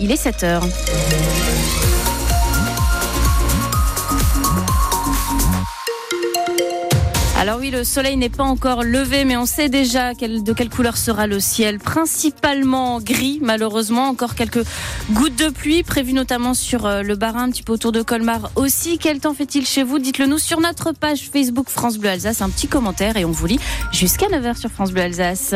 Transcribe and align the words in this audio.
Il 0.00 0.12
est 0.12 0.16
7 0.16 0.42
heures. 0.42 0.68
Alors 7.38 7.58
oui, 7.58 7.70
le 7.70 7.82
soleil 7.82 8.18
n'est 8.18 8.28
pas 8.28 8.42
encore 8.42 8.82
levé, 8.82 9.24
mais 9.24 9.38
on 9.38 9.46
sait 9.46 9.70
déjà 9.70 10.12
de 10.12 10.52
quelle 10.52 10.68
couleur 10.68 10.98
sera 10.98 11.26
le 11.26 11.40
ciel. 11.40 11.78
Principalement 11.78 13.00
gris, 13.00 13.38
malheureusement. 13.40 14.08
Encore 14.08 14.34
quelques 14.34 14.62
gouttes 15.12 15.36
de 15.36 15.48
pluie 15.48 15.82
prévues 15.82 16.12
notamment 16.12 16.52
sur 16.52 16.84
euh, 16.84 17.00
le 17.00 17.16
Barin, 17.16 17.44
un 17.44 17.50
petit 17.50 17.62
peu 17.62 17.72
autour 17.72 17.92
de 17.92 18.02
Colmar 18.02 18.50
aussi. 18.56 18.98
Quel 18.98 19.20
temps 19.20 19.32
fait-il 19.32 19.66
chez 19.66 19.84
vous? 19.84 19.98
Dites-le 19.98 20.26
nous 20.26 20.38
sur 20.38 20.60
notre 20.60 20.92
page 20.92 21.30
Facebook 21.32 21.70
France 21.70 21.96
Bleu 21.96 22.10
Alsace. 22.10 22.42
Un 22.42 22.50
petit 22.50 22.68
commentaire 22.68 23.16
et 23.16 23.24
on 23.24 23.30
vous 23.30 23.46
lit 23.46 23.60
jusqu'à 23.90 24.26
9h 24.26 24.58
sur 24.58 24.68
France 24.68 24.92
Bleu 24.92 25.00
Alsace. 25.00 25.54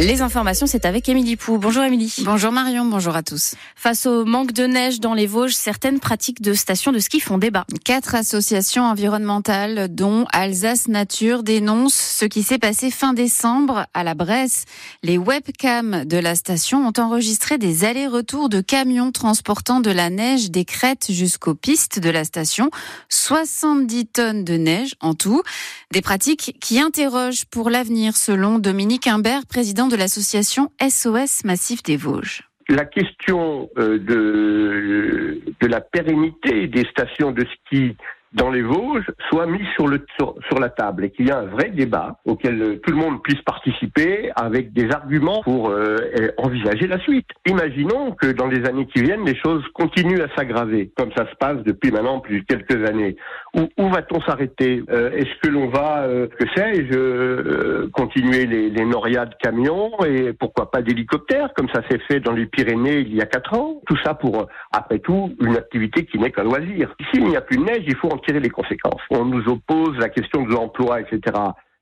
Les 0.00 0.22
informations, 0.22 0.68
c'est 0.68 0.84
avec 0.84 1.08
Émilie 1.08 1.34
Pou. 1.34 1.58
Bonjour 1.58 1.82
Émilie. 1.82 2.14
Bonjour 2.24 2.52
Marion, 2.52 2.84
bonjour 2.84 3.16
à 3.16 3.24
tous. 3.24 3.56
Face 3.74 4.06
au 4.06 4.24
manque 4.24 4.52
de 4.52 4.64
neige 4.64 5.00
dans 5.00 5.12
les 5.12 5.26
Vosges, 5.26 5.54
certaines 5.54 5.98
pratiques 5.98 6.40
de 6.40 6.54
stations 6.54 6.92
de 6.92 7.00
ski 7.00 7.18
font 7.18 7.36
débat. 7.36 7.66
Quatre 7.84 8.14
associations 8.14 8.84
environnementales, 8.84 9.92
dont 9.92 10.24
Alsace 10.32 10.86
Nature, 10.86 11.42
dénoncent 11.42 11.96
ce 11.96 12.26
qui 12.26 12.44
s'est 12.44 12.60
passé 12.60 12.92
fin 12.92 13.12
décembre 13.12 13.86
à 13.92 14.04
la 14.04 14.14
Bresse. 14.14 14.66
Les 15.02 15.18
webcams 15.18 16.04
de 16.04 16.16
la 16.16 16.36
station 16.36 16.86
ont 16.86 16.92
enregistré 16.96 17.58
des 17.58 17.84
allers-retours 17.84 18.48
de 18.48 18.60
camions 18.60 19.10
transportant 19.10 19.80
de 19.80 19.90
la 19.90 20.10
neige 20.10 20.52
des 20.52 20.64
crêtes 20.64 21.10
jusqu'aux 21.10 21.56
pistes 21.56 21.98
de 21.98 22.10
la 22.10 22.22
station. 22.22 22.70
70 23.08 24.06
tonnes 24.06 24.44
de 24.44 24.54
neige 24.54 24.94
en 25.00 25.14
tout. 25.14 25.42
Des 25.90 26.02
pratiques 26.02 26.56
qui 26.60 26.78
interrogent 26.78 27.46
pour 27.46 27.68
l'avenir, 27.68 28.16
selon 28.16 28.60
Dominique 28.60 29.08
Imbert, 29.08 29.44
président 29.46 29.87
de 29.88 29.96
l'association 29.96 30.70
SOS 30.80 31.44
Massif 31.44 31.82
des 31.82 31.96
Vosges. 31.96 32.42
La 32.68 32.84
question 32.84 33.70
euh, 33.78 33.98
de, 33.98 35.40
de 35.60 35.66
la 35.66 35.80
pérennité 35.80 36.66
des 36.66 36.84
stations 36.90 37.32
de 37.32 37.44
ski 37.44 37.96
dans 38.32 38.50
les 38.50 38.62
Vosges 38.62 39.10
soit 39.30 39.46
mis 39.46 39.64
sur, 39.74 39.88
le, 39.88 40.04
sur, 40.18 40.58
la 40.60 40.68
table 40.68 41.04
et 41.04 41.10
qu'il 41.10 41.26
y 41.26 41.30
ait 41.30 41.34
un 41.34 41.46
vrai 41.46 41.70
débat 41.70 42.18
auquel 42.24 42.60
euh, 42.60 42.76
tout 42.84 42.90
le 42.90 42.96
monde 42.96 43.22
puisse 43.22 43.40
participer 43.42 44.30
avec 44.36 44.72
des 44.72 44.90
arguments 44.90 45.42
pour 45.42 45.70
euh, 45.70 45.96
envisager 46.36 46.86
la 46.86 46.98
suite. 47.00 47.26
Imaginons 47.46 48.12
que 48.12 48.32
dans 48.32 48.46
les 48.46 48.66
années 48.66 48.86
qui 48.86 49.02
viennent, 49.02 49.24
les 49.24 49.36
choses 49.36 49.64
continuent 49.74 50.20
à 50.20 50.28
s'aggraver, 50.36 50.92
comme 50.96 51.10
ça 51.16 51.28
se 51.30 51.34
passe 51.36 51.62
depuis 51.64 51.90
maintenant 51.90 52.20
plus 52.20 52.40
de 52.40 52.46
quelques 52.46 52.88
années. 52.88 53.16
Où, 53.54 53.68
où 53.78 53.88
va-t-on 53.88 54.20
s'arrêter? 54.22 54.82
Euh, 54.90 55.10
Est-ce 55.12 55.40
que 55.42 55.48
l'on 55.48 55.68
va, 55.68 56.06
que 56.38 56.44
sais-je, 56.54 57.86
continuer 57.88 58.46
les, 58.46 58.70
les 58.70 58.84
norias 58.84 59.26
de 59.26 59.34
camions 59.40 59.92
et 60.04 60.32
pourquoi 60.32 60.70
pas 60.70 60.82
d'hélicoptères, 60.82 61.52
comme 61.56 61.68
ça 61.70 61.82
s'est 61.90 62.00
fait 62.08 62.20
dans 62.20 62.32
les 62.32 62.46
Pyrénées 62.46 63.00
il 63.00 63.14
y 63.14 63.22
a 63.22 63.26
quatre 63.26 63.54
ans? 63.54 63.80
Tout 63.86 63.96
ça 64.04 64.14
pour, 64.14 64.46
après 64.72 64.98
tout, 64.98 65.34
une 65.40 65.56
activité 65.56 66.04
qui 66.04 66.18
n'est 66.18 66.30
qu'un 66.30 66.44
loisir. 66.44 66.94
S'il 67.10 67.24
n'y 67.24 67.36
a 67.36 67.40
plus 67.40 67.56
de 67.56 67.64
neige, 67.64 67.84
il 67.86 67.96
faut 67.96 68.08
tirer 68.18 68.40
les 68.40 68.50
conséquences. 68.50 69.00
On 69.10 69.24
nous 69.24 69.48
oppose 69.48 69.96
la 69.98 70.08
question 70.08 70.42
de 70.42 70.52
l'emploi, 70.52 71.00
etc. 71.00 71.20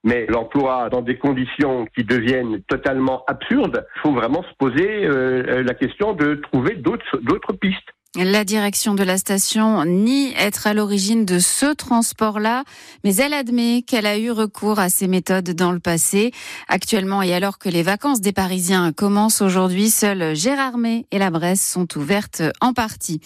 Mais 0.05 0.27
l'emploi 0.29 0.89
dans 0.89 1.03
des 1.03 1.19
conditions 1.19 1.87
qui 1.97 2.05
deviennent 2.05 2.63
totalement 2.69 3.25
absurdes, 3.27 3.87
il 3.97 4.01
faut 4.03 4.13
vraiment 4.13 4.43
se 4.45 4.55
poser 4.59 5.05
euh, 5.05 5.63
la 5.65 5.75
question 5.75 6.13
de 6.13 6.37
trouver 6.37 6.77
d'autres 6.77 7.53
pistes. 7.55 7.96
La 8.19 8.45
direction 8.45 8.95
de 8.95 9.05
la 9.05 9.19
station 9.19 9.85
nie 9.85 10.33
être 10.39 10.67
à 10.67 10.73
l'origine 10.73 11.27
de 11.27 11.39
ce 11.39 11.75
transport-là, 11.75 12.65
mais 13.05 13.15
elle 13.17 13.35
admet 13.35 13.83
qu'elle 13.87 14.07
a 14.07 14.17
eu 14.17 14.31
recours 14.31 14.79
à 14.79 14.89
ces 14.89 15.07
méthodes 15.07 15.51
dans 15.51 15.71
le 15.71 15.81
passé. 15.81 16.31
Actuellement, 16.67 17.21
et 17.21 17.35
alors 17.35 17.59
que 17.59 17.69
les 17.69 17.83
vacances 17.83 18.23
des 18.23 18.33
Parisiens 18.33 18.93
commencent 18.93 19.43
aujourd'hui, 19.43 19.91
seuls 19.91 20.35
Gérardmer 20.35 21.05
et 21.11 21.19
la 21.19 21.29
Bresse 21.29 21.61
sont 21.63 21.87
ouvertes 21.99 22.43
en 22.63 22.73
partie. 22.73 23.21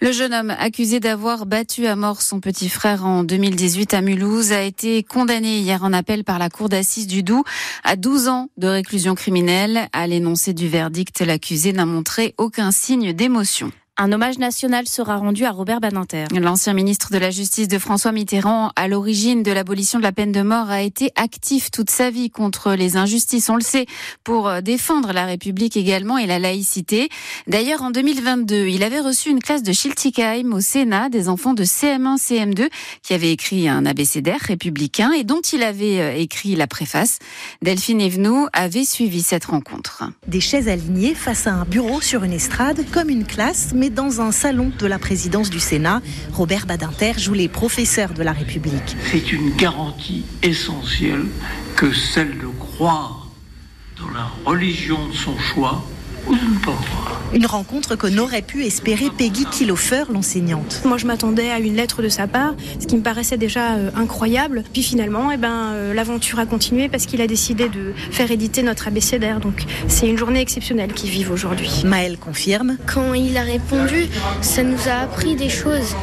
Le 0.00 0.12
jeune 0.12 0.32
homme 0.32 0.54
accusé 0.56 1.00
d'avoir 1.00 1.44
battu 1.46 1.88
à 1.88 1.96
mort 1.96 2.22
son 2.22 2.38
petit 2.38 2.68
frère 2.68 3.04
en 3.04 3.24
2018 3.24 3.94
à 3.94 4.00
Mulhouse 4.00 4.52
a 4.52 4.62
été 4.62 5.02
condamné 5.02 5.58
hier 5.58 5.82
en 5.82 5.92
appel 5.92 6.22
par 6.22 6.38
la 6.38 6.50
cour 6.50 6.68
d'assises 6.68 7.08
du 7.08 7.24
Doubs 7.24 7.44
à 7.82 7.96
12 7.96 8.28
ans 8.28 8.48
de 8.58 8.68
réclusion 8.68 9.16
criminelle. 9.16 9.88
À 9.92 10.06
l'énoncé 10.06 10.52
du 10.52 10.68
verdict, 10.68 11.20
l'accusé 11.20 11.72
n'a 11.72 11.84
montré 11.84 12.32
aucun 12.38 12.70
signe 12.70 13.12
d'émotion. 13.12 13.72
Un 13.98 14.12
hommage 14.12 14.38
national 14.38 14.86
sera 14.86 15.16
rendu 15.16 15.46
à 15.46 15.50
Robert 15.50 15.80
Badinter. 15.80 16.26
L'ancien 16.38 16.74
ministre 16.74 17.10
de 17.12 17.16
la 17.16 17.30
Justice 17.30 17.66
de 17.66 17.78
François 17.78 18.12
Mitterrand, 18.12 18.70
à 18.76 18.88
l'origine 18.88 19.42
de 19.42 19.50
l'abolition 19.52 19.98
de 19.98 20.02
la 20.02 20.12
peine 20.12 20.32
de 20.32 20.42
mort, 20.42 20.68
a 20.68 20.82
été 20.82 21.12
actif 21.16 21.70
toute 21.70 21.88
sa 21.88 22.10
vie 22.10 22.28
contre 22.28 22.74
les 22.74 22.98
injustices, 22.98 23.48
on 23.48 23.54
le 23.54 23.62
sait, 23.62 23.86
pour 24.22 24.60
défendre 24.60 25.14
la 25.14 25.24
République 25.24 25.78
également 25.78 26.18
et 26.18 26.26
la 26.26 26.38
laïcité. 26.38 27.08
D'ailleurs, 27.46 27.80
en 27.80 27.90
2022, 27.90 28.66
il 28.66 28.82
avait 28.82 29.00
reçu 29.00 29.30
une 29.30 29.40
classe 29.40 29.62
de 29.62 29.72
Schiltigheim 29.72 30.52
au 30.52 30.60
Sénat 30.60 31.08
des 31.08 31.30
enfants 31.30 31.54
de 31.54 31.64
CM1, 31.64 32.18
CM2 32.18 32.68
qui 33.02 33.14
avaient 33.14 33.32
écrit 33.32 33.66
un 33.66 33.86
abécédaire 33.86 34.40
républicain 34.40 35.12
et 35.12 35.24
dont 35.24 35.40
il 35.40 35.62
avait 35.62 36.00
euh, 36.00 36.14
écrit 36.14 36.54
la 36.54 36.66
préface. 36.66 37.18
Delphine 37.62 38.02
Evenou 38.02 38.46
avait 38.52 38.84
suivi 38.84 39.22
cette 39.22 39.46
rencontre. 39.46 40.04
Des 40.26 40.40
chaises 40.40 40.68
alignées 40.68 41.14
face 41.14 41.46
à 41.46 41.54
un 41.54 41.64
bureau 41.64 42.02
sur 42.02 42.24
une 42.24 42.34
estrade, 42.34 42.84
comme 42.92 43.08
une 43.08 43.24
classe, 43.24 43.72
mais 43.74 43.85
dans 43.90 44.20
un 44.20 44.32
salon 44.32 44.72
de 44.78 44.86
la 44.86 44.98
présidence 44.98 45.50
du 45.50 45.60
Sénat. 45.60 46.02
Robert 46.32 46.66
Badinter 46.66 47.12
joue 47.18 47.34
les 47.34 47.48
professeurs 47.48 48.12
de 48.14 48.22
la 48.22 48.32
République. 48.32 48.96
C'est 49.10 49.32
une 49.32 49.54
garantie 49.56 50.24
essentielle 50.42 51.26
que 51.76 51.92
celle 51.92 52.38
de 52.38 52.46
croire 52.46 53.28
dans 53.98 54.10
la 54.10 54.30
religion 54.44 55.08
de 55.08 55.14
son 55.14 55.38
choix 55.38 55.84
Une 57.34 57.46
rencontre 57.46 57.96
que 57.96 58.06
n'aurait 58.06 58.42
pu 58.42 58.64
espérer 58.64 59.10
Peggy 59.16 59.44
Kilofer, 59.46 60.04
l'enseignante. 60.12 60.80
Moi, 60.84 60.96
je 60.96 61.06
m'attendais 61.06 61.50
à 61.50 61.58
une 61.58 61.76
lettre 61.76 62.02
de 62.02 62.08
sa 62.08 62.26
part, 62.26 62.54
ce 62.80 62.86
qui 62.86 62.96
me 62.96 63.02
paraissait 63.02 63.36
déjà 63.36 63.74
euh, 63.74 63.90
incroyable. 63.96 64.64
Puis 64.72 64.82
finalement, 64.82 65.30
eh 65.30 65.36
ben, 65.36 65.72
euh, 65.72 65.94
l'aventure 65.94 66.38
a 66.38 66.46
continué 66.46 66.88
parce 66.88 67.06
qu'il 67.06 67.20
a 67.20 67.26
décidé 67.26 67.68
de 67.68 67.92
faire 68.10 68.30
éditer 68.30 68.62
notre 68.62 68.88
abécédaire. 68.88 69.40
Donc, 69.40 69.64
c'est 69.88 70.08
une 70.08 70.16
journée 70.16 70.40
exceptionnelle 70.40 70.92
qu'ils 70.92 71.10
vivent 71.10 71.30
aujourd'hui. 71.30 71.82
Maëlle 71.84 72.16
confirme. 72.16 72.76
Quand 72.86 73.14
il 73.14 73.36
a 73.36 73.42
répondu, 73.42 74.06
ça 74.40 74.62
nous 74.62 74.88
a 74.88 75.02
appris 75.02 75.34
des 75.34 75.50
choses. 75.50 75.94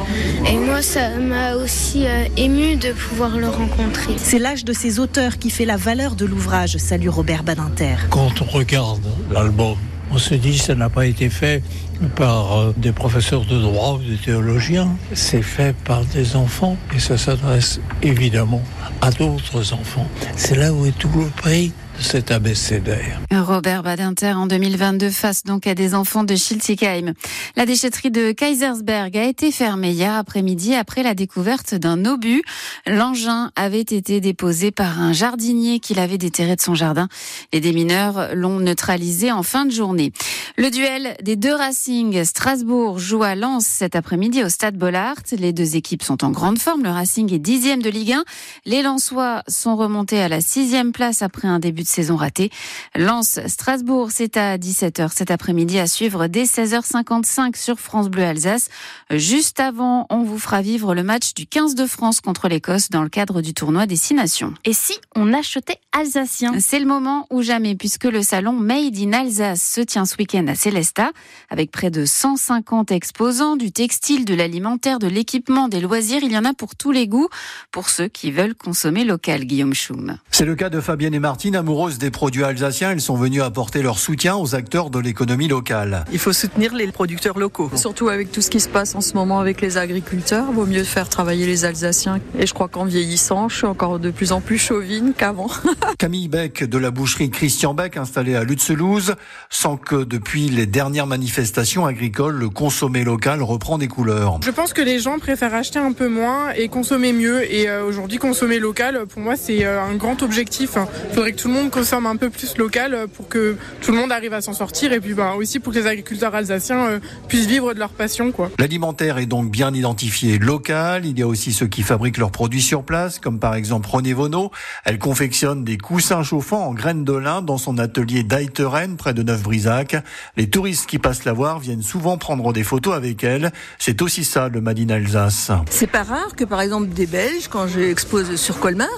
Et 0.46 0.56
moi, 0.56 0.82
ça 0.82 1.16
m'a 1.18 1.56
aussi 1.56 2.06
euh, 2.06 2.26
ému 2.36 2.76
de 2.76 2.92
pouvoir 2.92 3.36
le 3.38 3.48
rencontrer. 3.48 4.14
C'est 4.18 4.38
l'âge 4.38 4.64
de 4.64 4.72
ces 4.72 5.00
auteurs 5.00 5.38
qui 5.38 5.50
fait 5.50 5.64
la 5.64 5.76
valeur 5.76 6.14
de 6.14 6.26
l'ouvrage. 6.26 6.76
Salut 6.76 7.08
Robert 7.08 7.42
Badinter. 7.42 7.96
Quand 8.10 8.42
on 8.42 8.46
regarde 8.46 9.06
l'album 9.30 9.76
on 10.10 10.18
se 10.18 10.34
dit 10.34 10.56
que 10.58 10.62
ça 10.62 10.74
n'a 10.74 10.88
pas 10.88 11.06
été 11.06 11.28
fait 11.28 11.62
par 12.04 12.58
euh, 12.58 12.74
des 12.76 12.92
professeurs 12.92 13.44
de 13.44 13.58
droit 13.58 13.94
ou 13.94 13.98
des 13.98 14.16
théologiens, 14.16 14.88
c'est 15.12 15.42
fait 15.42 15.74
par 15.84 16.04
des 16.04 16.36
enfants 16.36 16.76
et 16.94 16.98
ça 16.98 17.18
s'adresse 17.18 17.80
évidemment 18.02 18.62
à 19.00 19.10
d'autres 19.10 19.72
enfants. 19.72 20.06
C'est 20.36 20.56
là 20.56 20.72
où 20.72 20.86
est 20.86 20.96
tout 20.98 21.10
le 21.16 21.26
prix 21.26 21.72
cet 22.00 22.30
abécédaire. 22.30 23.20
Robert 23.32 23.82
Badinter 23.82 24.32
en 24.32 24.46
2022 24.46 25.10
face 25.10 25.44
donc 25.44 25.66
à 25.66 25.74
des 25.74 25.94
enfants 25.94 26.24
de 26.24 26.34
Schiltigheim. 26.34 27.14
La 27.56 27.66
déchetterie 27.66 28.10
de 28.10 28.32
Kaisersberg 28.32 29.16
a 29.16 29.24
été 29.24 29.52
fermée 29.52 29.90
hier 29.90 30.14
après-midi 30.14 30.74
après 30.74 31.02
la 31.02 31.14
découverte 31.14 31.74
d'un 31.74 32.04
obus. 32.04 32.42
L'engin 32.86 33.50
avait 33.56 33.80
été 33.80 34.20
déposé 34.20 34.70
par 34.70 35.00
un 35.00 35.12
jardinier 35.12 35.80
qui 35.80 35.94
l'avait 35.94 36.18
déterré 36.18 36.56
de 36.56 36.60
son 36.60 36.74
jardin. 36.74 37.08
Les 37.52 37.60
démineurs 37.60 38.34
l'ont 38.34 38.60
neutralisé 38.60 39.32
en 39.32 39.42
fin 39.42 39.64
de 39.64 39.72
journée. 39.72 40.12
Le 40.56 40.70
duel 40.70 41.16
des 41.22 41.36
deux 41.36 41.54
Racing, 41.94 42.24
Strasbourg 42.24 42.98
joue 42.98 43.22
à 43.22 43.36
Lens 43.36 43.64
cet 43.64 43.94
après-midi 43.94 44.42
au 44.42 44.48
Stade 44.48 44.76
Bollard. 44.76 45.14
Les 45.30 45.52
deux 45.52 45.76
équipes 45.76 46.02
sont 46.02 46.24
en 46.24 46.30
grande 46.30 46.58
forme. 46.58 46.82
Le 46.82 46.90
Racing 46.90 47.32
est 47.32 47.38
dixième 47.38 47.82
de 47.82 47.88
Ligue 47.88 48.14
1. 48.14 48.24
Les 48.64 48.82
Lensois 48.82 49.44
sont 49.46 49.76
remontés 49.76 50.20
à 50.20 50.28
la 50.28 50.40
sixième 50.40 50.90
place 50.90 51.22
après 51.22 51.46
un 51.46 51.60
début 51.60 51.84
de 51.84 51.88
saison 51.88 52.16
ratée. 52.16 52.50
Lens 52.96 53.38
Strasbourg, 53.46 54.08
c'est 54.10 54.36
à 54.36 54.58
17h 54.58 55.10
cet 55.14 55.30
après-midi 55.30 55.78
à 55.78 55.86
suivre 55.86 56.26
dès 56.26 56.44
16h55 56.44 57.56
sur 57.56 57.78
France 57.78 58.08
Bleu 58.08 58.24
Alsace. 58.24 58.70
Juste 59.10 59.60
avant, 59.60 60.06
on 60.10 60.24
vous 60.24 60.38
fera 60.40 60.62
vivre 60.62 60.96
le 60.96 61.04
match 61.04 61.32
du 61.34 61.46
15 61.46 61.76
de 61.76 61.86
France 61.86 62.20
contre 62.20 62.48
l'Écosse 62.48 62.90
dans 62.90 63.04
le 63.04 63.08
cadre 63.08 63.40
du 63.40 63.54
tournoi 63.54 63.86
des 63.86 63.96
Six 63.96 64.14
Nations. 64.14 64.52
Et 64.64 64.72
si 64.72 64.94
on 65.14 65.32
achetait 65.32 65.78
alsacien? 65.92 66.54
C'est 66.58 66.80
le 66.80 66.86
moment 66.86 67.28
ou 67.30 67.42
jamais 67.42 67.76
puisque 67.76 68.04
le 68.04 68.24
salon 68.24 68.52
Made 68.52 68.98
in 68.98 69.12
Alsace 69.12 69.62
se 69.62 69.80
tient 69.80 70.06
ce 70.06 70.16
week-end 70.16 70.48
à 70.48 70.56
Célesta 70.56 71.12
avec 71.50 71.70
près 71.74 71.90
de 71.90 72.04
150 72.04 72.92
exposants, 72.92 73.56
du 73.56 73.72
textile, 73.72 74.24
de 74.24 74.32
l'alimentaire, 74.32 75.00
de 75.00 75.08
l'équipement, 75.08 75.66
des 75.66 75.80
loisirs. 75.80 76.20
Il 76.22 76.30
y 76.30 76.38
en 76.38 76.44
a 76.44 76.54
pour 76.54 76.76
tous 76.76 76.92
les 76.92 77.08
goûts, 77.08 77.28
pour 77.72 77.88
ceux 77.88 78.06
qui 78.06 78.30
veulent 78.30 78.54
consommer 78.54 79.04
local, 79.04 79.44
Guillaume 79.44 79.74
Schum. 79.74 80.16
C'est 80.30 80.44
le 80.44 80.54
cas 80.54 80.70
de 80.70 80.80
Fabienne 80.80 81.14
et 81.14 81.18
Martine, 81.18 81.56
amoureuses 81.56 81.98
des 81.98 82.12
produits 82.12 82.44
alsaciens. 82.44 82.92
Elles 82.92 83.00
sont 83.00 83.16
venues 83.16 83.42
apporter 83.42 83.82
leur 83.82 83.98
soutien 83.98 84.36
aux 84.36 84.54
acteurs 84.54 84.88
de 84.88 85.00
l'économie 85.00 85.48
locale. 85.48 86.04
Il 86.12 86.20
faut 86.20 86.32
soutenir 86.32 86.72
les 86.74 86.86
producteurs 86.92 87.40
locaux. 87.40 87.72
Surtout 87.74 88.08
avec 88.08 88.30
tout 88.30 88.40
ce 88.40 88.50
qui 88.50 88.60
se 88.60 88.68
passe 88.68 88.94
en 88.94 89.00
ce 89.00 89.14
moment 89.14 89.40
avec 89.40 89.60
les 89.60 89.76
agriculteurs, 89.76 90.52
vaut 90.52 90.66
mieux 90.66 90.84
faire 90.84 91.08
travailler 91.08 91.44
les 91.44 91.64
Alsaciens. 91.64 92.20
Et 92.38 92.46
je 92.46 92.54
crois 92.54 92.68
qu'en 92.68 92.84
vieillissant, 92.84 93.48
je 93.48 93.56
suis 93.56 93.66
encore 93.66 93.98
de 93.98 94.12
plus 94.12 94.30
en 94.30 94.40
plus 94.40 94.58
chauvine 94.58 95.12
qu'avant. 95.12 95.50
Camille 95.98 96.28
Beck 96.28 96.62
de 96.62 96.78
la 96.78 96.92
boucherie 96.92 97.30
Christian 97.30 97.74
Beck 97.74 97.96
installée 97.96 98.36
à 98.36 98.44
Lutzelouse 98.44 99.16
sans 99.50 99.76
que 99.76 100.04
depuis 100.04 100.50
les 100.50 100.66
dernières 100.66 101.08
manifestations 101.08 101.63
agricoles, 101.86 102.36
le 102.36 102.48
consommé 102.48 103.04
local 103.04 103.42
reprend 103.42 103.78
des 103.78 103.88
couleurs. 103.88 104.38
Je 104.44 104.50
pense 104.50 104.72
que 104.72 104.82
les 104.82 104.98
gens 104.98 105.18
préfèrent 105.18 105.54
acheter 105.54 105.78
un 105.78 105.92
peu 105.92 106.08
moins 106.08 106.52
et 106.52 106.68
consommer 106.68 107.12
mieux. 107.12 107.50
Et 107.52 107.68
euh, 107.68 107.84
aujourd'hui, 107.84 108.18
consommer 108.18 108.58
local, 108.58 109.06
pour 109.08 109.20
moi, 109.20 109.36
c'est 109.36 109.64
euh, 109.64 109.82
un 109.82 109.94
grand 109.94 110.22
objectif. 110.22 110.76
Il 111.10 111.14
faudrait 111.14 111.32
que 111.32 111.40
tout 111.40 111.48
le 111.48 111.54
monde 111.54 111.70
consomme 111.70 112.06
un 112.06 112.16
peu 112.16 112.30
plus 112.30 112.56
local 112.56 113.06
pour 113.14 113.28
que 113.28 113.56
tout 113.80 113.92
le 113.92 113.98
monde 113.98 114.12
arrive 114.12 114.32
à 114.32 114.40
s'en 114.40 114.52
sortir 114.52 114.92
et 114.92 115.00
puis 115.00 115.14
bah, 115.14 115.34
aussi 115.36 115.58
pour 115.58 115.72
que 115.72 115.78
les 115.78 115.86
agriculteurs 115.86 116.34
alsaciens 116.34 116.86
euh, 116.86 116.98
puissent 117.28 117.46
vivre 117.46 117.74
de 117.74 117.78
leur 117.78 117.90
passion. 117.90 118.32
L'alimentaire 118.58 119.18
est 119.18 119.26
donc 119.26 119.50
bien 119.50 119.72
identifié 119.72 120.38
local. 120.38 121.04
Il 121.04 121.18
y 121.18 121.22
a 121.22 121.26
aussi 121.26 121.52
ceux 121.52 121.66
qui 121.66 121.82
fabriquent 121.82 122.18
leurs 122.18 122.30
produits 122.30 122.62
sur 122.62 122.82
place, 122.82 123.18
comme 123.18 123.38
par 123.38 123.54
exemple 123.54 123.88
René 123.90 124.12
Vonneau. 124.12 124.50
Elle 124.84 124.98
confectionne 124.98 125.64
des 125.64 125.78
coussins 125.78 126.22
chauffants 126.22 126.66
en 126.66 126.74
graines 126.74 127.04
de 127.04 127.12
lin 127.12 127.42
dans 127.42 127.58
son 127.58 127.78
atelier 127.78 128.22
d'Aiteren, 128.22 128.96
près 128.96 129.14
de 129.14 129.22
Neuf-Brisac. 129.22 129.96
Les 130.36 130.48
touristes 130.48 130.86
qui 130.86 130.98
passent 130.98 131.24
la 131.24 131.32
voir 131.32 131.53
viennent 131.58 131.82
souvent 131.82 132.18
prendre 132.18 132.52
des 132.52 132.64
photos 132.64 132.94
avec 132.94 133.24
elle. 133.24 133.52
C'est 133.78 134.02
aussi 134.02 134.24
ça 134.24 134.48
le 134.48 134.60
Made 134.60 134.78
in 134.78 134.90
Alsace. 134.90 135.50
C'est 135.70 135.86
pas 135.86 136.02
rare 136.02 136.34
que 136.36 136.44
par 136.44 136.60
exemple 136.60 136.88
des 136.88 137.06
Belges, 137.06 137.48
quand 137.48 137.66
j'expose 137.66 138.36
sur 138.36 138.58
Colmar, 138.60 138.88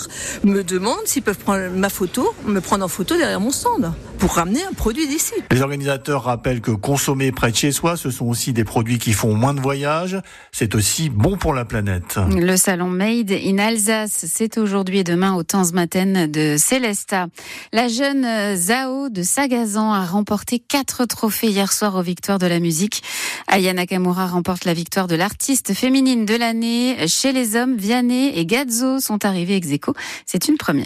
me 0.44 0.62
demandent 0.62 1.06
s'ils 1.06 1.22
peuvent 1.22 1.38
prendre 1.38 1.70
ma 1.70 1.88
photo, 1.88 2.34
me 2.46 2.60
prendre 2.60 2.84
en 2.84 2.88
photo 2.88 3.16
derrière 3.16 3.40
mon 3.40 3.50
stand 3.50 3.92
pour 4.18 4.34
ramener 4.34 4.62
un 4.64 4.72
produit 4.72 5.06
d'ici. 5.06 5.32
Les 5.50 5.62
organisateurs 5.62 6.24
rappellent 6.24 6.60
que 6.60 6.70
consommer 6.70 7.32
près 7.32 7.50
de 7.50 7.56
chez 7.56 7.72
soi, 7.72 7.96
ce 7.96 8.10
sont 8.10 8.26
aussi 8.26 8.52
des 8.52 8.64
produits 8.64 8.98
qui 8.98 9.12
font 9.12 9.34
moins 9.34 9.54
de 9.54 9.60
voyages. 9.60 10.20
C'est 10.52 10.74
aussi 10.74 11.08
bon 11.08 11.36
pour 11.36 11.54
la 11.54 11.64
planète. 11.64 12.18
Le 12.30 12.56
salon 12.56 12.88
Made 12.88 13.32
in 13.32 13.58
Alsace, 13.58 14.26
c'est 14.28 14.58
aujourd'hui 14.58 14.98
et 14.98 15.04
demain 15.04 15.34
au 15.34 15.42
Tanzmatten 15.42 16.30
de 16.30 16.56
Célesta. 16.58 17.26
La 17.72 17.88
jeune 17.88 18.56
Zao 18.56 19.08
de 19.08 19.22
Sagazan 19.22 19.92
a 19.92 20.04
remporté 20.04 20.58
quatre 20.58 21.04
trophées 21.04 21.48
hier 21.48 21.72
soir 21.72 21.94
aux 21.96 22.02
victoires 22.02 22.38
de 22.38 22.46
la 22.46 22.60
musique. 22.60 23.02
Aya 23.48 23.72
Nakamura 23.72 24.26
remporte 24.26 24.64
la 24.64 24.74
victoire 24.74 25.06
de 25.06 25.16
l'artiste 25.16 25.74
féminine 25.74 26.24
de 26.26 26.34
l'année. 26.34 27.08
Chez 27.08 27.32
les 27.32 27.56
hommes, 27.56 27.76
Vianney 27.76 28.38
et 28.38 28.46
Gazzo 28.46 29.00
sont 29.00 29.24
arrivés 29.24 29.56
ex 29.56 29.70
aequo. 29.70 29.94
C'est 30.26 30.48
une 30.48 30.56
première. 30.56 30.84